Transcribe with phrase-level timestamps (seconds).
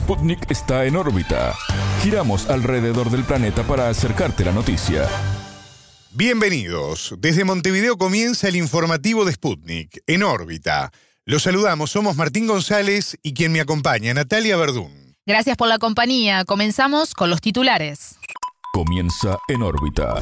[0.00, 1.54] Sputnik está en órbita.
[2.02, 5.06] Giramos alrededor del planeta para acercarte la noticia.
[6.12, 7.14] Bienvenidos.
[7.18, 10.90] Desde Montevideo comienza el informativo de Sputnik, en órbita.
[11.26, 15.14] Los saludamos, somos Martín González y quien me acompaña, Natalia Verdún.
[15.26, 16.46] Gracias por la compañía.
[16.46, 18.16] Comenzamos con los titulares.
[18.72, 20.14] Comienza en órbita.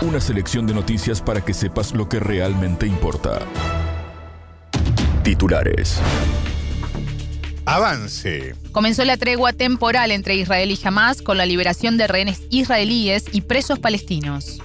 [0.00, 3.40] Una selección de noticias para que sepas lo que realmente importa.
[5.22, 6.00] Titulares.
[7.64, 8.54] Avance.
[8.72, 13.42] Comenzó la tregua temporal entre Israel y Hamas con la liberación de rehenes israelíes y
[13.42, 14.58] presos palestinos.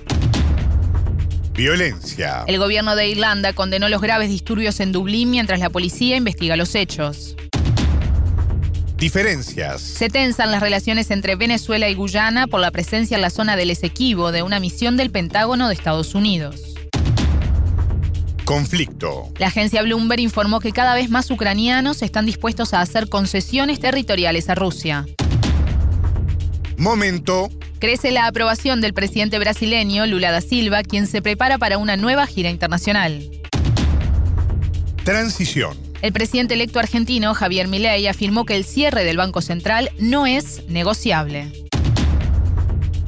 [1.53, 2.43] Violencia.
[2.47, 6.75] El gobierno de Irlanda condenó los graves disturbios en Dublín mientras la policía investiga los
[6.75, 7.35] hechos.
[8.97, 9.81] Diferencias.
[9.81, 13.69] Se tensan las relaciones entre Venezuela y Guyana por la presencia en la zona del
[13.69, 16.66] Esequibo de una misión del Pentágono de Estados Unidos.
[18.47, 19.29] Conflicto.
[19.39, 24.47] La agencia Bloomberg informó que cada vez más ucranianos están dispuestos a hacer concesiones territoriales
[24.47, 25.05] a Rusia.
[26.77, 27.49] Momento.
[27.79, 32.25] Crece la aprobación del presidente brasileño Lula da Silva, quien se prepara para una nueva
[32.25, 33.29] gira internacional.
[35.03, 35.77] Transición.
[36.01, 40.63] El presidente electo argentino, Javier Milei, afirmó que el cierre del Banco Central no es
[40.69, 41.51] negociable.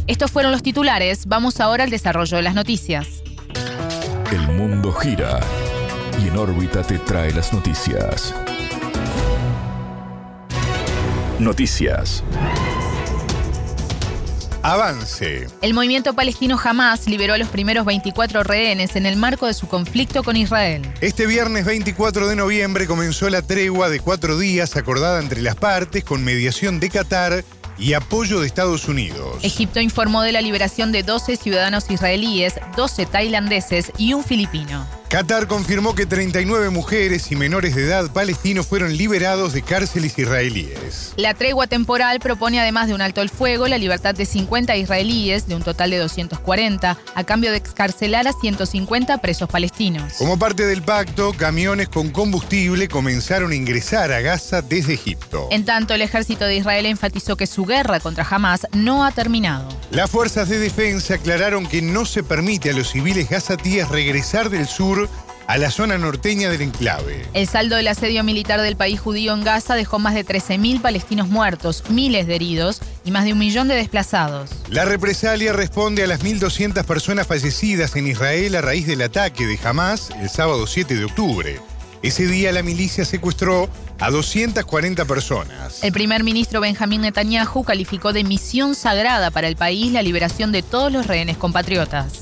[0.05, 1.27] Estos fueron los titulares.
[1.27, 3.18] Vamos ahora al desarrollo de las noticias.
[4.31, 5.39] El mundo gira
[6.23, 8.35] y en órbita te trae las noticias.
[11.39, 12.23] Noticias.
[14.61, 15.47] Avance.
[15.63, 19.67] El movimiento palestino Hamas liberó a los primeros 24 rehenes en el marco de su
[19.67, 20.83] conflicto con Israel.
[21.01, 26.03] Este viernes 24 de noviembre comenzó la tregua de cuatro días acordada entre las partes
[26.03, 27.43] con mediación de Qatar
[27.79, 29.37] y apoyo de Estados Unidos.
[29.43, 34.98] Egipto informó de la liberación de 12 ciudadanos israelíes, 12 tailandeses y un filipino.
[35.09, 41.13] Qatar confirmó que 39 mujeres y menores de edad palestinos fueron liberados de cárceles israelíes.
[41.17, 45.47] La tregua temporal propone además de un alto el fuego la libertad de 50 israelíes,
[45.47, 50.13] de un total de 240, a cambio de excarcelar a 150 presos palestinos.
[50.19, 55.47] Como parte del pacto, camiones con combustible comenzaron a ingresar a Gaza desde Egipto.
[55.49, 59.67] En tanto, el ejército de Israel enfatizó que su guerra contra Hamas no ha terminado.
[59.89, 64.67] Las fuerzas de defensa aclararon que no se permite a los civiles gazatíes regresar del
[64.67, 64.98] sur
[65.49, 67.25] a la zona norteña del enclave.
[67.33, 71.27] El saldo del asedio militar del país judío en Gaza dejó más de 13.000 palestinos
[71.27, 74.51] muertos, miles de heridos y más de un millón de desplazados.
[74.69, 79.59] La represalia responde a las 1.200 personas fallecidas en Israel a raíz del ataque de
[79.63, 81.59] Hamas el sábado 7 de octubre.
[82.03, 85.83] Ese día la milicia secuestró a 240 personas.
[85.83, 90.61] El primer ministro Benjamín Netanyahu calificó de misión sagrada para el país la liberación de
[90.61, 92.21] todos los rehenes compatriotas.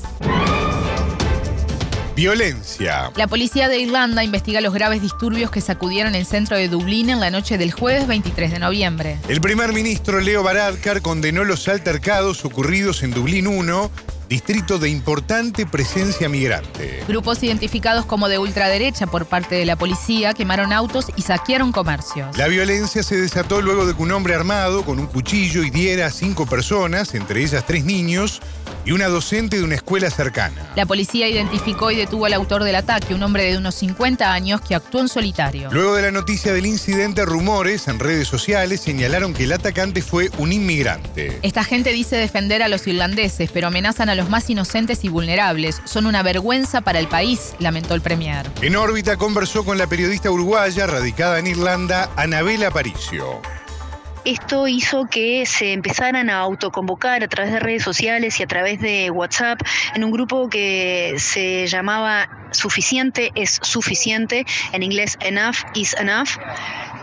[2.18, 3.12] Violencia.
[3.14, 7.20] La policía de Irlanda investiga los graves disturbios que sacudieron el centro de Dublín en
[7.20, 9.18] la noche del jueves 23 de noviembre.
[9.28, 13.92] El primer ministro Leo Varadkar condenó los altercados ocurridos en Dublín 1
[14.28, 17.02] distrito de importante presencia migrante.
[17.08, 22.36] Grupos identificados como de ultraderecha por parte de la policía quemaron autos y saquearon comercios.
[22.36, 26.10] La violencia se desató luego de que un hombre armado con un cuchillo hiriera a
[26.10, 28.40] cinco personas, entre ellas tres niños,
[28.84, 30.72] y una docente de una escuela cercana.
[30.76, 34.60] La policía identificó y detuvo al autor del ataque, un hombre de unos 50 años
[34.60, 35.68] que actuó en solitario.
[35.70, 40.30] Luego de la noticia del incidente, rumores en redes sociales señalaron que el atacante fue
[40.38, 41.38] un inmigrante.
[41.42, 45.80] Esta gente dice defender a los irlandeses, pero amenazan a los más inocentes y vulnerables.
[45.84, 48.46] Son una vergüenza para el país, lamentó el premier.
[48.60, 53.40] En órbita conversó con la periodista uruguaya radicada en Irlanda, Anabela Aparicio.
[54.24, 58.80] Esto hizo que se empezaran a autoconvocar a través de redes sociales y a través
[58.80, 59.60] de WhatsApp
[59.94, 66.30] en un grupo que se llamaba Suficiente es suficiente, en inglés Enough is Enough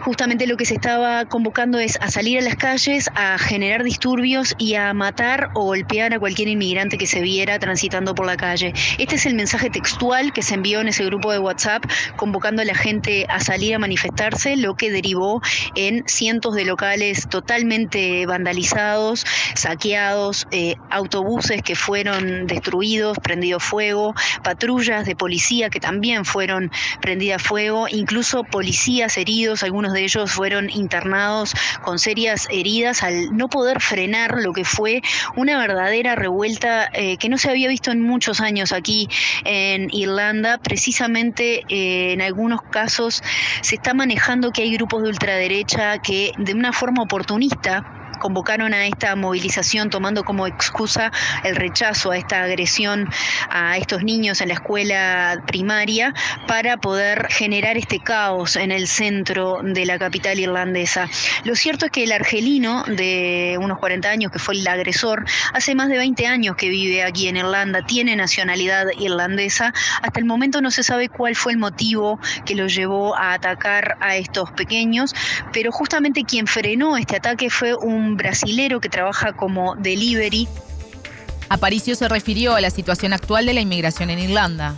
[0.05, 4.53] justamente lo que se estaba convocando es a salir a las calles, a generar disturbios
[4.59, 8.71] y a matar o golpear a cualquier inmigrante que se viera transitando por la calle.
[8.99, 11.85] Este es el mensaje textual que se envió en ese grupo de WhatsApp
[12.17, 15.41] convocando a la gente a salir a manifestarse, lo que derivó
[15.73, 19.25] en cientos de locales totalmente vandalizados,
[19.55, 24.13] saqueados, eh, autobuses que fueron destruidos, prendido fuego,
[24.43, 26.69] patrullas de policía que también fueron
[27.01, 33.47] prendidas fuego, incluso policías heridos, algunos de ellos fueron internados con serias heridas al no
[33.47, 35.01] poder frenar lo que fue
[35.35, 39.09] una verdadera revuelta eh, que no se había visto en muchos años aquí
[39.43, 40.59] en Irlanda.
[40.59, 43.23] Precisamente eh, en algunos casos
[43.61, 48.87] se está manejando que hay grupos de ultraderecha que de una forma oportunista convocaron a
[48.87, 51.11] esta movilización tomando como excusa
[51.43, 53.07] el rechazo a esta agresión
[53.51, 56.11] a estos niños en la escuela primaria
[56.47, 61.07] para poder generar este caos en el centro de la capital irlandesa.
[61.43, 65.75] Lo cierto es que el argelino de unos 40 años, que fue el agresor, hace
[65.75, 69.71] más de 20 años que vive aquí en Irlanda, tiene nacionalidad irlandesa.
[70.01, 73.97] Hasta el momento no se sabe cuál fue el motivo que lo llevó a atacar
[73.99, 75.13] a estos pequeños,
[75.53, 80.47] pero justamente quien frenó este ataque fue un brasilero que trabaja como delivery.
[81.49, 84.75] Aparicio se refirió a la situación actual de la inmigración en Irlanda.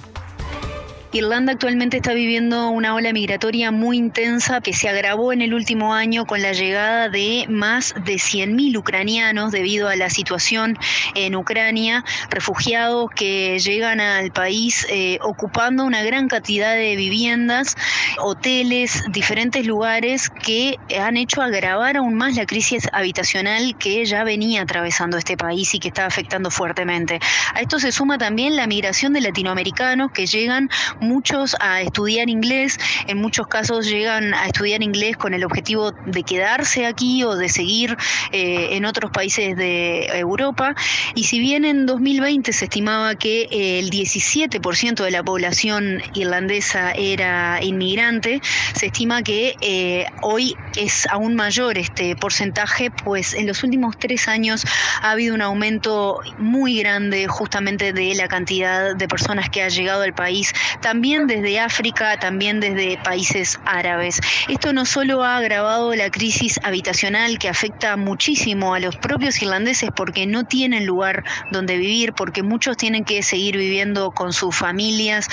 [1.18, 5.96] Irlanda actualmente está viviendo una ola migratoria muy intensa que se agravó en el último
[5.96, 10.78] año con la llegada de más de 100.000 ucranianos debido a la situación
[11.16, 17.75] en Ucrania, refugiados que llegan al país eh, ocupando una gran cantidad de viviendas,
[18.19, 24.62] hoteles, diferentes lugares que han hecho agravar aún más la crisis habitacional que ya venía
[24.62, 27.19] atravesando este país y que está afectando fuertemente.
[27.56, 30.69] A esto se suma también la migración de latinoamericanos que llegan
[31.07, 32.77] muchos a estudiar inglés,
[33.07, 37.50] en muchos casos llegan a estudiar inglés con el objetivo de quedarse aquí o de
[37.50, 37.95] seguir
[38.31, 40.75] eh, en otros países de Europa.
[41.15, 47.63] Y si bien en 2020 se estimaba que el 17% de la población irlandesa era
[47.63, 48.42] inmigrante,
[48.74, 54.27] se estima que eh, hoy es aún mayor este porcentaje, pues en los últimos tres
[54.27, 54.65] años
[55.01, 60.04] ha habido un aumento muy grande justamente de la cantidad de personas que ha llegado
[60.04, 64.20] al país también desde África, también desde países árabes.
[64.50, 69.92] Esto no solo ha agravado la crisis habitacional que afecta muchísimo a los propios irlandeses
[69.96, 75.28] porque no tienen lugar donde vivir, porque muchos tienen que seguir viviendo con sus familias,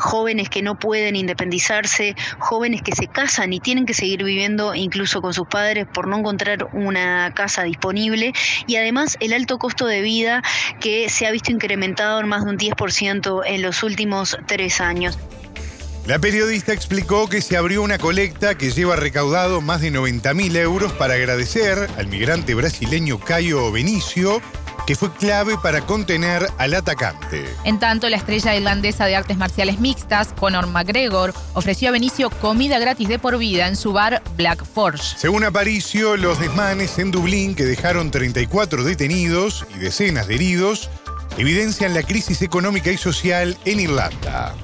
[0.00, 5.22] jóvenes que no pueden independizarse, jóvenes que se casan y tienen que seguir viviendo incluso
[5.22, 8.32] con sus padres por no encontrar una casa disponible
[8.66, 10.42] y además el alto costo de vida
[10.80, 15.18] que se ha visto incrementado en más de un 10% en los últimos tres años.
[16.06, 20.56] La periodista explicó que se abrió una colecta que lleva recaudado más de 90 mil
[20.56, 24.40] euros para agradecer al migrante brasileño Caio Benicio
[24.86, 27.44] que fue clave para contener al atacante.
[27.64, 32.78] En tanto, la estrella irlandesa de artes marciales mixtas, Conor McGregor, ofreció a Benicio comida
[32.78, 35.16] gratis de por vida en su bar Black Forge.
[35.16, 40.90] Según Aparicio, los desmanes en Dublín, que dejaron 34 detenidos y decenas de heridos,
[41.36, 44.54] evidencian la crisis económica y social en Irlanda.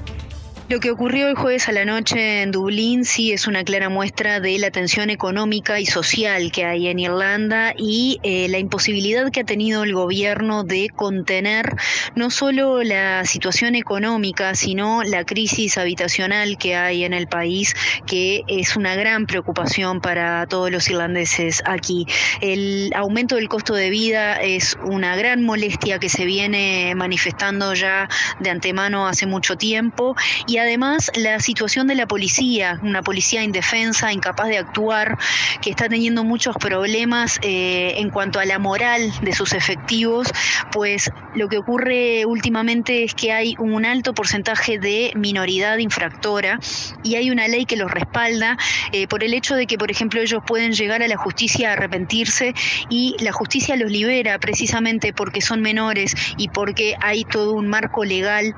[0.69, 4.41] Lo que ocurrió el jueves a la noche en Dublín sí es una clara muestra
[4.41, 9.43] de la tensión económica y social que hay en Irlanda y eh, la imposibilidad que
[9.43, 11.77] ha tenido el gobierno de contener
[12.17, 17.73] no solo la situación económica, sino la crisis habitacional que hay en el país,
[18.05, 22.09] que es una gran preocupación para todos los irlandeses aquí.
[22.41, 28.09] El aumento del costo de vida es una gran molestia que se viene manifestando ya
[28.41, 30.17] de antemano hace mucho tiempo
[30.49, 35.19] y y además la situación de la policía, una policía indefensa, incapaz de actuar,
[35.61, 40.29] que está teniendo muchos problemas eh, en cuanto a la moral de sus efectivos,
[40.73, 46.58] pues lo que ocurre últimamente es que hay un alto porcentaje de minoridad infractora
[47.03, 48.56] y hay una ley que los respalda
[48.93, 51.73] eh, por el hecho de que, por ejemplo, ellos pueden llegar a la justicia a
[51.75, 52.55] arrepentirse
[52.88, 58.06] y la justicia los libera precisamente porque son menores y porque hay todo un marco
[58.06, 58.55] legal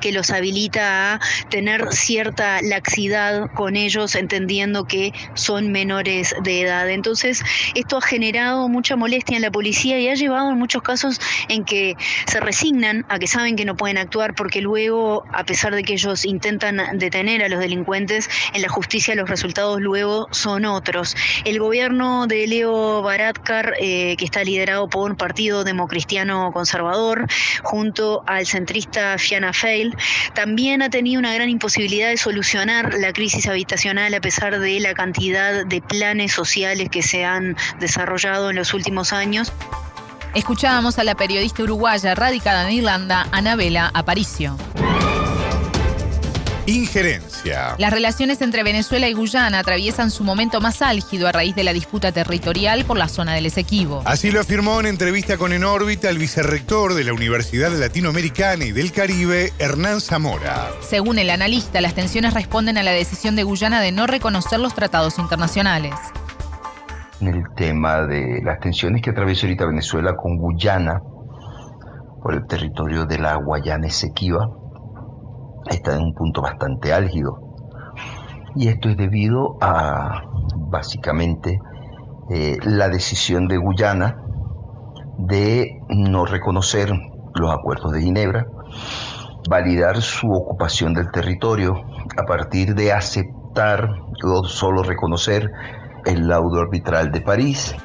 [0.00, 1.20] que los habilita a
[1.50, 6.88] tener cierta laxidad con ellos, entendiendo que son menores de edad.
[6.90, 7.42] Entonces,
[7.74, 11.64] esto ha generado mucha molestia en la policía y ha llevado en muchos casos en
[11.64, 15.82] que se resignan a que saben que no pueden actuar porque luego, a pesar de
[15.82, 21.16] que ellos intentan detener a los delincuentes, en la justicia los resultados luego son otros.
[21.44, 27.26] El gobierno de Leo Varadkar, eh, que está liderado por un partido democristiano conservador,
[27.62, 29.83] junto al centrista Fianna Fail,
[30.34, 34.94] también ha tenido una gran imposibilidad de solucionar la crisis habitacional a pesar de la
[34.94, 39.52] cantidad de planes sociales que se han desarrollado en los últimos años.
[40.34, 44.56] Escuchábamos a la periodista uruguaya radicada en Irlanda, Anabela Aparicio.
[46.66, 47.74] Injerencia.
[47.76, 51.74] Las relaciones entre Venezuela y Guyana atraviesan su momento más álgido a raíz de la
[51.74, 54.02] disputa territorial por la zona del Esequibo.
[54.06, 58.72] Así lo afirmó en entrevista con En órbita el vicerrector de la Universidad Latinoamericana y
[58.72, 60.70] del Caribe, Hernán Zamora.
[60.80, 64.74] Según el analista, las tensiones responden a la decisión de Guyana de no reconocer los
[64.74, 65.94] tratados internacionales.
[67.20, 70.98] En el tema de las tensiones que atraviesa ahorita Venezuela con Guyana
[72.22, 74.48] por el territorio de la Guayana Esequiba,
[75.70, 77.38] está en un punto bastante álgido.
[78.56, 80.22] Y esto es debido a,
[80.56, 81.60] básicamente,
[82.30, 84.16] eh, la decisión de Guyana
[85.18, 86.92] de no reconocer
[87.34, 88.46] los acuerdos de Ginebra,
[89.48, 91.74] validar su ocupación del territorio
[92.16, 93.88] a partir de aceptar
[94.24, 95.50] o solo reconocer
[96.06, 97.76] el laudo arbitral de París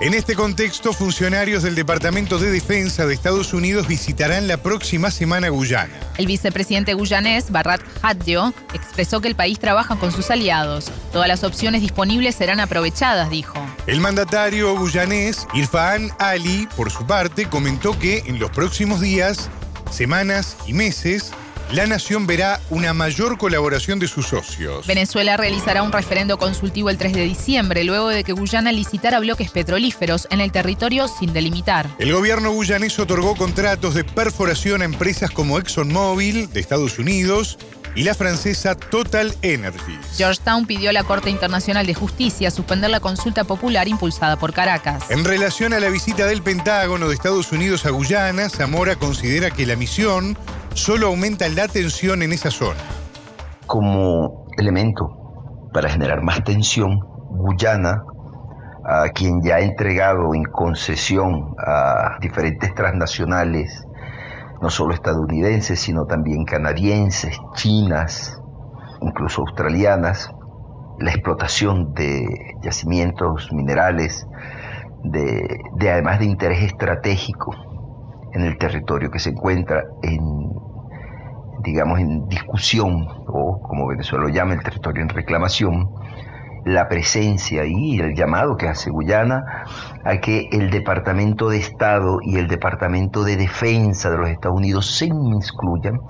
[0.00, 5.48] en este contexto, funcionarios del Departamento de Defensa de Estados Unidos visitarán la próxima semana
[5.48, 5.94] Guyana.
[6.18, 10.90] El vicepresidente guyanés, Barrat Hadjo, expresó que el país trabaja con sus aliados.
[11.12, 13.58] Todas las opciones disponibles serán aprovechadas, dijo.
[13.86, 19.48] El mandatario guyanés, Irfan Ali, por su parte, comentó que en los próximos días,
[19.90, 21.32] semanas y meses,
[21.72, 24.86] la nación verá una mayor colaboración de sus socios.
[24.86, 29.50] Venezuela realizará un referendo consultivo el 3 de diciembre, luego de que Guyana licitara bloques
[29.50, 31.88] petrolíferos en el territorio sin delimitar.
[31.98, 37.58] El gobierno guyanés otorgó contratos de perforación a empresas como ExxonMobil de Estados Unidos
[37.96, 39.98] y la francesa Total Energies.
[40.16, 45.10] Georgetown pidió a la Corte Internacional de Justicia suspender la consulta popular impulsada por Caracas.
[45.10, 49.66] En relación a la visita del Pentágono de Estados Unidos a Guyana, Zamora considera que
[49.66, 50.36] la misión
[50.76, 52.80] solo aumenta la tensión en esa zona.
[53.66, 58.04] Como elemento para generar más tensión, Guyana,
[58.84, 63.84] a quien ya ha entregado en concesión a diferentes transnacionales,
[64.60, 68.40] no solo estadounidenses, sino también canadienses, chinas,
[69.00, 70.30] incluso australianas,
[70.98, 72.26] la explotación de
[72.62, 74.26] yacimientos minerales,
[75.04, 77.54] de, de además de interés estratégico
[78.32, 80.35] en el territorio que se encuentra en
[81.66, 85.90] digamos, en discusión, o como Venezuela lo llama, el territorio en reclamación,
[86.64, 89.44] la presencia y el llamado que hace Guyana
[90.04, 94.96] a que el Departamento de Estado y el Departamento de Defensa de los Estados Unidos
[94.96, 96.00] se inmiscuyan,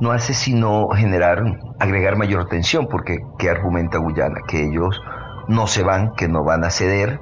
[0.00, 1.42] no hace sino generar,
[1.78, 4.40] agregar mayor tensión, porque ¿qué argumenta Guyana?
[4.46, 5.00] Que ellos
[5.48, 7.20] no se van, que no van a ceder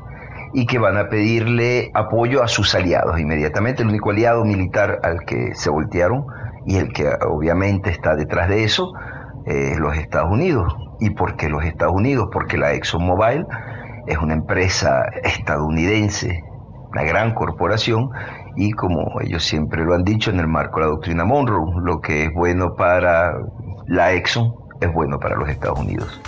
[0.55, 3.83] y que van a pedirle apoyo a sus aliados inmediatamente.
[3.83, 6.25] El único aliado militar al que se voltearon
[6.67, 8.93] y el que obviamente está detrás de eso
[9.47, 10.75] es los Estados Unidos.
[11.01, 12.29] ¿Y por qué los Estados Unidos?
[12.33, 13.47] Porque la ExxonMobil
[14.07, 16.43] es una empresa estadounidense,
[16.91, 18.11] una gran corporación,
[18.57, 22.01] y como ellos siempre lo han dicho en el marco de la doctrina Monroe, lo
[22.01, 23.35] que es bueno para
[23.87, 26.21] la Exxon es bueno para los Estados Unidos.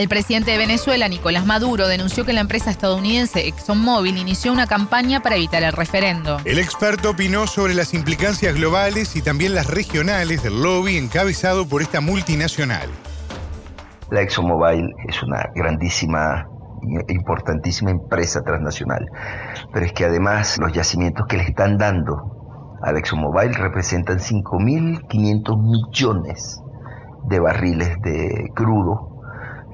[0.00, 5.20] El presidente de Venezuela, Nicolás Maduro, denunció que la empresa estadounidense ExxonMobil inició una campaña
[5.20, 6.38] para evitar el referendo.
[6.46, 11.82] El experto opinó sobre las implicancias globales y también las regionales del lobby encabezado por
[11.82, 12.88] esta multinacional.
[14.10, 16.46] La ExxonMobil es una grandísima
[17.08, 19.04] importantísima empresa transnacional,
[19.70, 25.62] pero es que además los yacimientos que le están dando a la ExxonMobil representan 5.500
[25.62, 26.62] millones
[27.28, 29.09] de barriles de crudo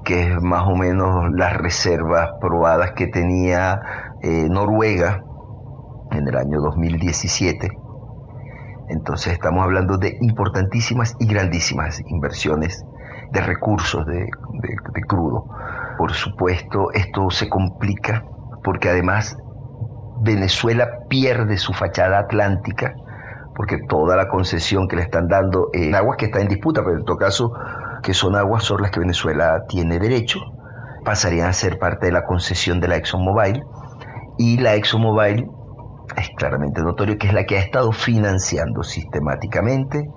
[0.07, 3.81] que es más o menos las reservas probadas que tenía
[4.23, 5.25] eh, Noruega
[6.13, 7.69] en el año 2017.
[8.89, 12.85] Entonces estamos hablando de importantísimas y grandísimas inversiones
[13.33, 15.45] de recursos de, de crudo.
[15.99, 18.25] Por supuesto, esto se complica
[18.63, 19.37] porque además
[20.23, 22.95] Venezuela pierde su fachada atlántica
[23.57, 26.99] porque toda la concesión que le están dando en aguas que está en disputa, pero
[26.99, 27.53] en todo caso
[28.07, 30.39] que son aguas sobre las que Venezuela tiene derecho,
[31.05, 33.65] pasarían a ser parte de la concesión de la ExxonMobil
[34.39, 35.51] y la ExxonMobil
[36.17, 40.09] es claramente notorio que es la que ha estado financiando sistemáticamente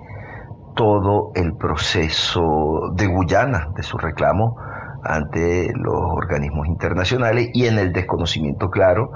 [0.76, 4.56] todo el proceso de Guyana, de su reclamo
[5.02, 9.10] ante los organismos internacionales y en el desconocimiento claro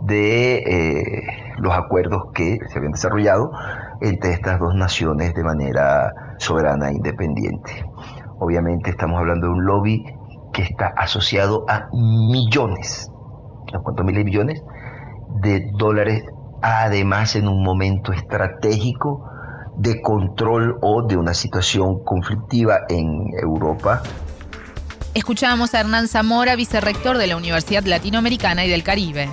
[0.00, 3.50] de eh, los acuerdos que se habían desarrollado
[4.00, 7.84] entre estas dos naciones de manera soberana e independiente.
[8.38, 10.04] Obviamente estamos hablando de un lobby
[10.52, 13.10] que está asociado a millones,
[13.72, 14.62] ¿a cuántos miles de millones?
[15.40, 16.24] De dólares,
[16.62, 19.28] además en un momento estratégico
[19.76, 24.02] de control o de una situación conflictiva en Europa.
[25.14, 29.28] Escuchábamos a Hernán Zamora, vicerrector de la Universidad Latinoamericana y del Caribe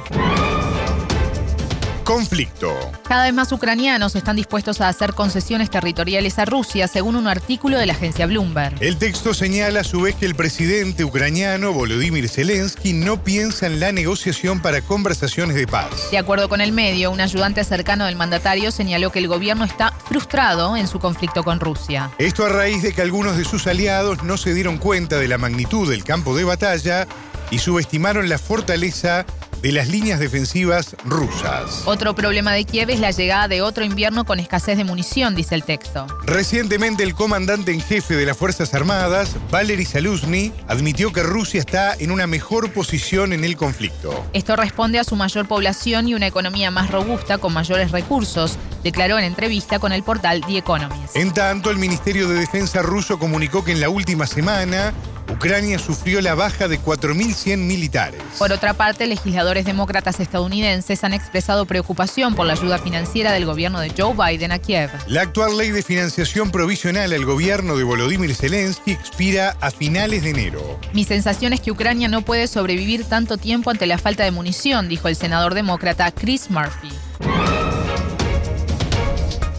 [2.12, 2.78] conflicto.
[3.08, 7.78] Cada vez más ucranianos están dispuestos a hacer concesiones territoriales a Rusia, según un artículo
[7.78, 8.76] de la agencia Bloomberg.
[8.82, 13.80] El texto señala a su vez que el presidente ucraniano Volodymyr Zelensky no piensa en
[13.80, 16.12] la negociación para conversaciones de paz.
[16.12, 19.94] De acuerdo con el medio, un ayudante cercano del mandatario señaló que el gobierno está
[20.06, 22.12] frustrado en su conflicto con Rusia.
[22.18, 25.38] Esto a raíz de que algunos de sus aliados no se dieron cuenta de la
[25.38, 27.08] magnitud del campo de batalla
[27.52, 29.26] y subestimaron la fortaleza
[29.62, 31.84] de las líneas defensivas rusas.
[31.86, 35.56] Otro problema de Kiev es la llegada de otro invierno con escasez de munición, dice
[35.56, 36.08] el texto.
[36.24, 41.94] Recientemente el comandante en jefe de las Fuerzas Armadas, Valery Saluzny, admitió que Rusia está
[41.94, 44.26] en una mejor posición en el conflicto.
[44.34, 49.20] Esto responde a su mayor población y una economía más robusta con mayores recursos, declaró
[49.20, 51.16] en entrevista con el portal The Economist.
[51.16, 54.94] En tanto, el Ministerio de Defensa ruso comunicó que en la última semana
[55.32, 58.22] Ucrania sufrió la baja de 4.100 militares.
[58.38, 63.80] Por otra parte, legisladores demócratas estadounidenses han expresado preocupación por la ayuda financiera del gobierno
[63.80, 64.92] de Joe Biden a Kiev.
[65.08, 70.32] La actual ley de financiación provisional al gobierno de Volodymyr Zelensky expira a finales de
[70.32, 70.80] enero.
[70.94, 74.90] Mi sensación es que Ucrania no puede sobrevivir tanto tiempo ante la falta de munición,
[74.90, 76.92] dijo el senador demócrata Chris Murphy.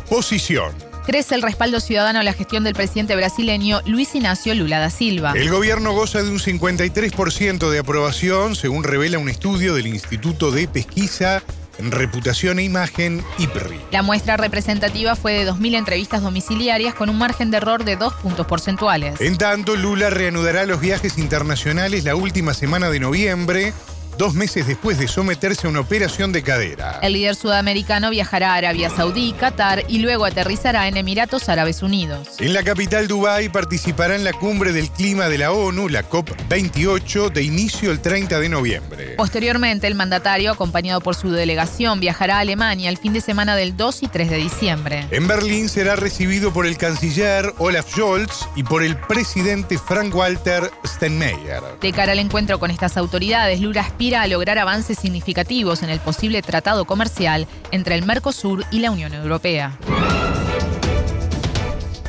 [0.08, 0.91] Posición.
[1.04, 5.32] Crece el respaldo ciudadano a la gestión del presidente brasileño Luis Ignacio Lula da Silva.
[5.34, 10.68] El gobierno goza de un 53% de aprobación, según revela un estudio del Instituto de
[10.68, 11.42] Pesquisa
[11.78, 13.80] en Reputación e Imagen, IPRI.
[13.90, 18.14] La muestra representativa fue de 2.000 entrevistas domiciliarias con un margen de error de dos
[18.14, 19.20] puntos porcentuales.
[19.20, 23.72] En tanto, Lula reanudará los viajes internacionales la última semana de noviembre
[24.18, 26.98] dos meses después de someterse a una operación de cadera.
[27.02, 32.28] El líder sudamericano viajará a Arabia Saudí, Qatar y luego aterrizará en Emiratos Árabes Unidos.
[32.38, 37.32] En la capital Dubái participará en la cumbre del clima de la ONU, la COP28,
[37.32, 39.14] de inicio el 30 de noviembre.
[39.16, 43.76] Posteriormente, el mandatario, acompañado por su delegación, viajará a Alemania el fin de semana del
[43.76, 45.06] 2 y 3 de diciembre.
[45.10, 51.62] En Berlín será recibido por el canciller Olaf Scholz y por el presidente Frank-Walter Steinmeier.
[51.80, 56.42] De cara al encuentro con estas autoridades, Lula a lograr avances significativos en el posible
[56.42, 59.78] tratado comercial entre el Mercosur y la Unión Europea.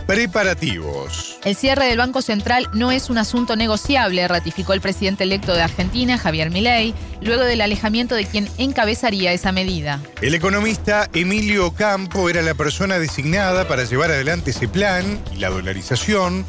[0.08, 1.38] Preparativos.
[1.46, 5.62] El cierre del Banco Central no es un asunto negociable, ratificó el presidente electo de
[5.62, 10.02] Argentina, Javier Milei, luego del alejamiento de quien encabezaría esa medida.
[10.22, 15.50] El economista Emilio Campo era la persona designada para llevar adelante ese plan y la
[15.50, 16.46] dolarización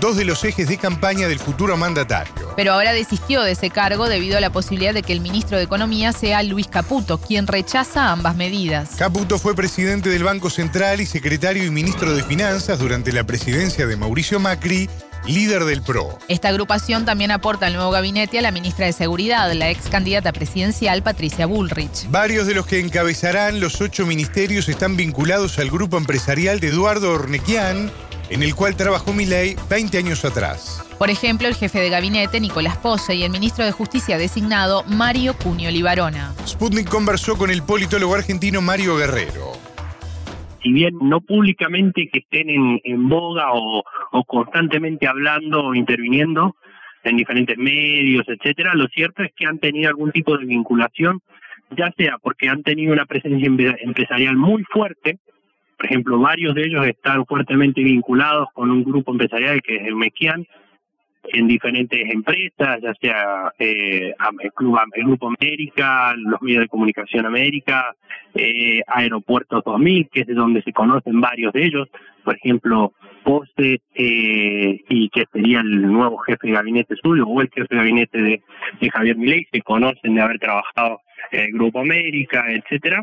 [0.00, 2.54] dos de los ejes de campaña del futuro mandatario.
[2.56, 5.64] Pero ahora desistió de ese cargo debido a la posibilidad de que el ministro de
[5.64, 8.90] Economía sea Luis Caputo, quien rechaza ambas medidas.
[8.96, 13.86] Caputo fue presidente del Banco Central y secretario y ministro de Finanzas durante la presidencia
[13.86, 14.88] de Mauricio Macri
[15.26, 16.18] líder del PRO.
[16.28, 20.32] Esta agrupación también aporta al nuevo gabinete a la ministra de Seguridad, la ex candidata
[20.32, 22.08] presidencial Patricia Bullrich.
[22.10, 27.12] Varios de los que encabezarán los ocho ministerios están vinculados al grupo empresarial de Eduardo
[27.12, 27.90] Ornequian,
[28.30, 30.86] en el cual trabajó Milei 20 años atrás.
[30.98, 35.34] Por ejemplo, el jefe de gabinete, Nicolás Pose, y el ministro de Justicia designado, Mario
[35.34, 36.32] Cunio Libarona.
[36.46, 39.52] Sputnik conversó con el politólogo argentino Mario Guerrero.
[40.62, 42.50] Si bien no públicamente que estén
[42.84, 46.54] en, boga o, o constantemente hablando o interviniendo
[47.02, 51.20] en diferentes medios, etcétera, lo cierto es que han tenido algún tipo de vinculación,
[51.70, 53.48] ya sea porque han tenido una presencia
[53.80, 55.18] empresarial muy fuerte,
[55.80, 59.96] por ejemplo, varios de ellos están fuertemente vinculados con un grupo empresarial que es el
[59.96, 60.46] Mequian,
[61.32, 64.12] en diferentes empresas, ya sea eh,
[64.42, 67.94] el, Club, el Grupo América, los medios de comunicación América,
[68.34, 71.88] eh, Aeropuertos 2000, que es de donde se conocen varios de ellos,
[72.24, 72.92] por ejemplo,
[73.24, 77.76] Poste, eh, y que sería el nuevo jefe de gabinete suyo, o el jefe de
[77.76, 78.42] gabinete de,
[78.82, 83.02] de Javier Milei, se conocen de haber trabajado en el Grupo América, etcétera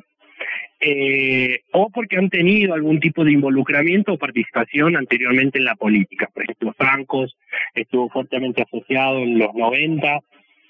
[0.79, 6.29] eh, o porque han tenido algún tipo de involucramiento o participación anteriormente en la política.
[6.33, 7.35] Por ejemplo, Francos
[7.73, 10.19] estuvo fuertemente asociado en los 90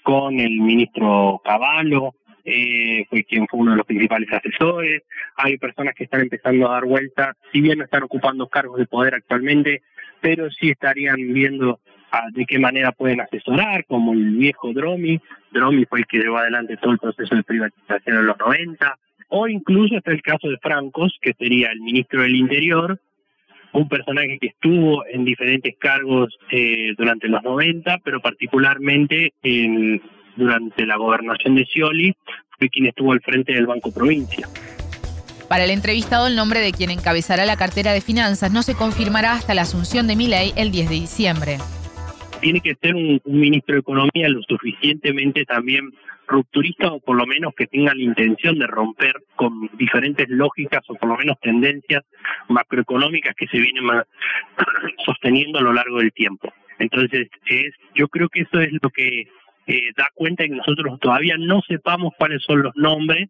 [0.03, 2.13] con el ministro Cavallo,
[2.45, 5.03] eh, fue quien fue uno de los principales asesores.
[5.35, 8.85] Hay personas que están empezando a dar vuelta, si bien no están ocupando cargos de
[8.85, 9.81] poder actualmente,
[10.21, 11.81] pero sí estarían viendo
[12.31, 15.19] de qué manera pueden asesorar, como el viejo Dromi.
[15.51, 18.97] Dromi fue el que llevó adelante todo el proceso de privatización en los 90
[19.29, 22.99] o incluso está el caso de Francos, que sería el ministro del Interior,
[23.73, 30.01] un personaje que estuvo en diferentes cargos eh, durante los 90, pero particularmente en,
[30.35, 32.15] durante la gobernación de Scioli,
[32.57, 34.47] fue quien estuvo al frente del Banco Provincia.
[35.47, 39.33] Para el entrevistado, el nombre de quien encabezará la cartera de finanzas no se confirmará
[39.33, 41.57] hasta la asunción de Milei el 10 de diciembre.
[42.41, 45.91] Tiene que ser un ministro de Economía lo suficientemente también
[46.27, 50.95] rupturista o por lo menos que tengan la intención de romper con diferentes lógicas o
[50.95, 52.03] por lo menos tendencias
[52.49, 53.83] macroeconómicas que se vienen
[55.05, 56.53] sosteniendo a lo largo del tiempo.
[56.79, 59.27] Entonces, es, yo creo que eso es lo que
[59.67, 63.29] eh, da cuenta de que nosotros todavía no sepamos cuáles son los nombres,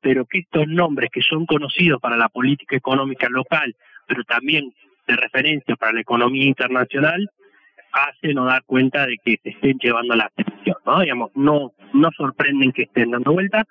[0.00, 3.74] pero que estos nombres que son conocidos para la política económica local,
[4.06, 4.74] pero también
[5.06, 7.30] de referencia para la economía internacional,
[7.92, 11.00] hacen o dar cuenta de que se estén llevando la atención, ¿no?
[11.00, 13.64] Digamos, no no sorprenden que estén dando vuelta,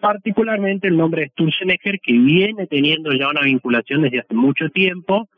[0.00, 5.28] particularmente el nombre de Sturzenegger, que viene teniendo ya una vinculación desde hace mucho tiempo,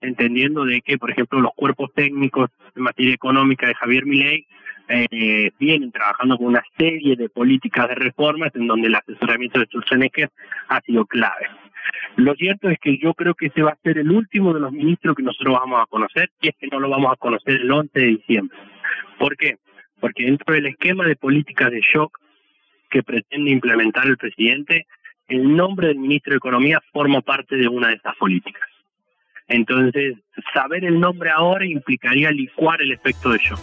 [0.00, 4.46] entendiendo de que, por ejemplo, los cuerpos técnicos en materia económica de Javier Milei
[4.88, 9.66] eh, vienen trabajando con una serie de políticas de reformas en donde el asesoramiento de
[9.66, 10.30] Sturzenegger
[10.68, 11.46] ha sido clave.
[12.16, 14.72] Lo cierto es que yo creo que ese va a ser el último de los
[14.72, 17.70] ministros que nosotros vamos a conocer, y es que no lo vamos a conocer el
[17.70, 18.58] 11 de diciembre.
[19.18, 19.56] ¿Por qué?
[20.00, 22.18] Porque dentro del esquema de políticas de shock
[22.90, 24.86] que pretende implementar el presidente,
[25.28, 28.62] el nombre del ministro de Economía forma parte de una de esas políticas.
[29.48, 30.16] Entonces,
[30.52, 33.60] saber el nombre ahora implicaría licuar el efecto de shock.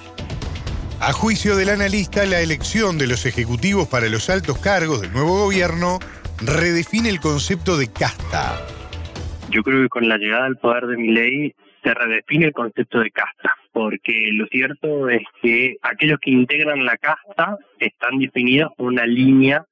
[0.99, 5.45] A juicio del analista, la elección de los ejecutivos para los altos cargos del nuevo
[5.45, 5.97] gobierno
[6.45, 8.57] redefine el concepto de casta.
[9.51, 12.99] Yo creo que con la llegada al poder de mi ley se redefine el concepto
[12.99, 18.87] de casta, porque lo cierto es que aquellos que integran la casta están definidos por
[18.87, 19.65] una línea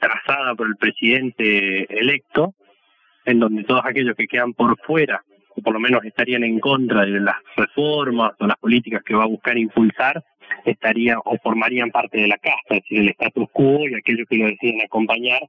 [0.00, 2.54] trazada por el presidente electo,
[3.24, 5.22] en donde todos aquellos que quedan por fuera,
[5.56, 9.24] o por lo menos estarían en contra de las reformas o las políticas que va
[9.24, 10.24] a buscar impulsar,
[10.64, 14.36] estarían o formarían parte de la casta, es decir, el status quo y aquellos que
[14.36, 15.40] lo deciden acompañar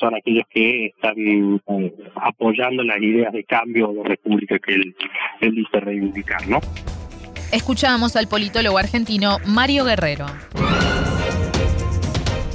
[0.00, 4.96] son aquellos que están eh, apoyando las ideas de cambio de república que él,
[5.40, 6.58] él dice reivindicar, ¿no?
[7.52, 10.26] Escuchamos al politólogo argentino Mario Guerrero.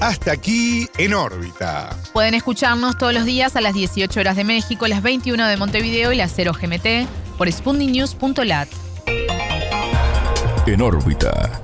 [0.01, 1.89] Hasta aquí en órbita.
[2.13, 6.12] Pueden escucharnos todos los días a las 18 horas de México, las 21 de Montevideo
[6.12, 8.69] y las 0 GMT por spundinews.lat.
[10.67, 11.62] En órbita.